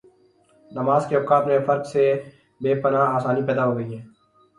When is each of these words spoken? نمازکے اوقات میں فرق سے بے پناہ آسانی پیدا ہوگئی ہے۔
نمازکے 0.71 1.15
اوقات 1.17 1.43
میں 1.47 1.59
فرق 1.67 1.83
سے 1.85 2.03
بے 2.61 2.71
پناہ 2.81 3.13
آسانی 3.17 3.41
پیدا 3.47 3.63
ہوگئی 3.65 3.89
ہے۔ 3.97 4.01